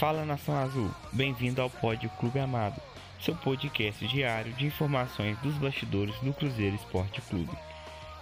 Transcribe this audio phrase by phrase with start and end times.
[0.00, 2.80] Fala Nação Azul, bem-vindo ao Pod Clube Amado,
[3.22, 7.52] seu podcast diário de informações dos bastidores do Cruzeiro Esporte Clube.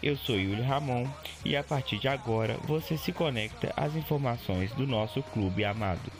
[0.03, 1.06] Eu sou Yuli Ramon
[1.45, 6.11] e a partir de agora você se conecta às informações do nosso clube amado.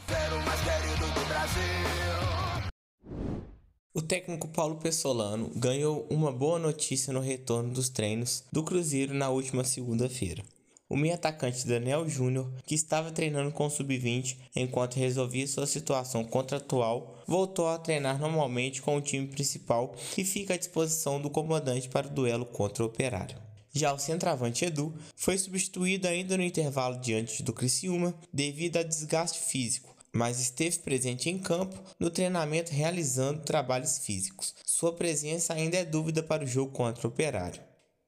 [3.93, 9.29] O técnico Paulo Pessolano ganhou uma boa notícia no retorno dos treinos do Cruzeiro na
[9.29, 10.45] última segunda-feira.
[10.89, 16.25] O meio atacante Daniel Júnior, que estava treinando com o sub-20 enquanto resolvia sua situação
[16.25, 21.91] contratual, voltou a treinar normalmente com o time principal e fica à disposição do comandante
[21.91, 23.37] para o duelo contra o Operário.
[23.71, 29.41] Já o centroavante Edu foi substituído ainda no intervalo diante do Criciúma devido a desgaste
[29.41, 34.55] físico, mas esteve presente em campo no treinamento realizando trabalhos físicos.
[34.65, 37.61] Sua presença ainda é dúvida para o jogo contra o Operário.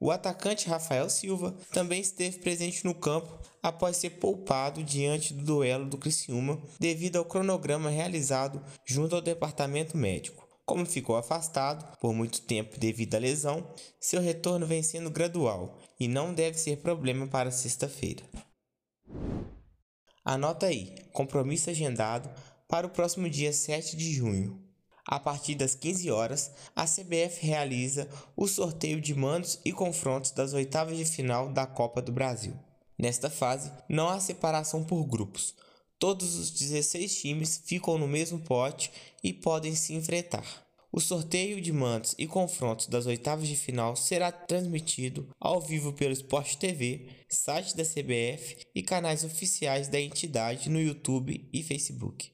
[0.03, 5.85] O atacante Rafael Silva também esteve presente no campo após ser poupado diante do duelo
[5.85, 10.49] do Criciúma devido ao cronograma realizado junto ao departamento médico.
[10.65, 16.09] Como ficou afastado por muito tempo devido à lesão, seu retorno vem sendo gradual e
[16.09, 18.23] não deve ser problema para sexta-feira.
[20.25, 22.31] Anota aí, compromisso agendado
[22.67, 24.70] para o próximo dia 7 de junho.
[25.11, 30.53] A partir das 15 horas, a CBF realiza o sorteio de mandos e confrontos das
[30.53, 32.55] oitavas de final da Copa do Brasil.
[32.97, 35.57] Nesta fase, não há separação por grupos.
[35.99, 40.47] Todos os 16 times ficam no mesmo pote e podem se enfrentar.
[40.93, 46.13] O sorteio de mandos e confrontos das oitavas de final será transmitido ao vivo pelo
[46.13, 52.31] Sport TV, site da CBF e canais oficiais da entidade no YouTube e Facebook.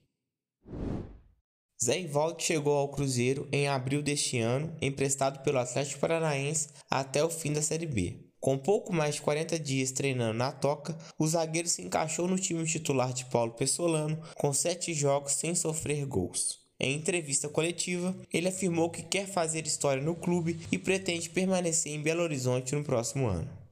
[1.86, 7.30] Zé Ivaldo chegou ao Cruzeiro em abril deste ano, emprestado pelo Atlético Paranaense até o
[7.30, 8.24] fim da Série B.
[8.40, 12.66] Com pouco mais de 40 dias treinando na toca, o zagueiro se encaixou no time
[12.66, 16.58] titular de Paulo Pessolano, com 7 jogos sem sofrer gols.
[16.80, 22.02] Em entrevista coletiva, ele afirmou que quer fazer história no clube e pretende permanecer em
[22.02, 23.65] Belo Horizonte no próximo ano.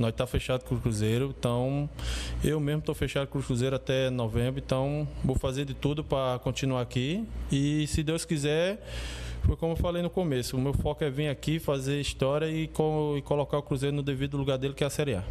[0.00, 1.88] Nós tá fechado com o Cruzeiro, então
[2.42, 6.38] eu mesmo tô fechado com o Cruzeiro até novembro, então vou fazer de tudo para
[6.38, 7.22] continuar aqui
[7.52, 8.82] e se Deus quiser,
[9.44, 12.66] foi como eu falei no começo, o meu foco é vir aqui fazer história e,
[12.66, 15.24] co e colocar o Cruzeiro no devido lugar dele que é a Série A.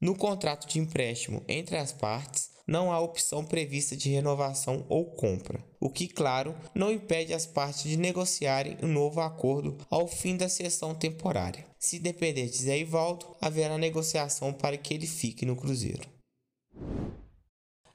[0.00, 5.64] No contrato de empréstimo entre as partes, não há opção prevista de renovação ou compra,
[5.80, 10.48] o que, claro, não impede as partes de negociarem um novo acordo ao fim da
[10.48, 11.66] sessão temporária.
[11.78, 16.08] Se depender de Zé Ivaldo, haverá negociação para que ele fique no Cruzeiro.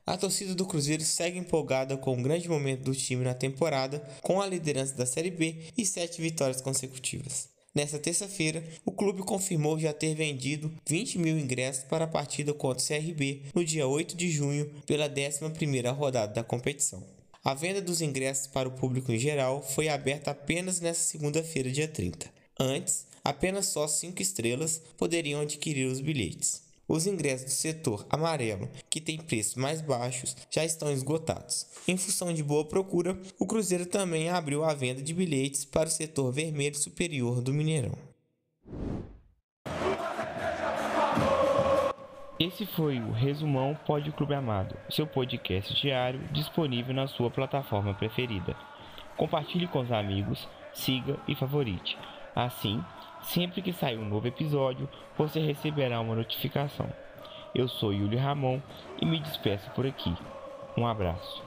[0.06, 4.42] A torcida do Cruzeiro segue empolgada com o grande momento do time na temporada, com
[4.42, 7.50] a liderança da Série B e sete vitórias consecutivas.
[7.78, 12.84] Nesta terça-feira, o clube confirmou já ter vendido 20 mil ingressos para a partida contra
[12.84, 17.04] o CRB no dia 8 de junho, pela 11ª rodada da competição.
[17.46, 21.88] A venda dos ingressos para o público em geral foi aberta apenas nesta segunda-feira, dia
[21.88, 22.28] 30.
[22.60, 26.67] Antes, apenas só 5 estrelas poderiam adquirir os bilhetes.
[26.88, 31.68] Os ingressos do setor amarelo, que tem preços mais baixos, já estão esgotados.
[31.86, 35.92] Em função de boa procura, o Cruzeiro também abriu a venda de bilhetes para o
[35.92, 37.92] setor vermelho superior do Mineirão.
[42.40, 48.56] Esse foi o Resumão Pod Clube Amado, seu podcast diário disponível na sua plataforma preferida.
[49.18, 51.98] Compartilhe com os amigos, siga e favorite.
[52.38, 52.84] Assim,
[53.28, 54.88] Sempre que sair um novo episódio,
[55.18, 56.88] você receberá uma notificação.
[57.54, 58.62] Eu sou Yuli Ramon
[59.02, 60.16] e me despeço por aqui.
[60.78, 61.44] Um abraço.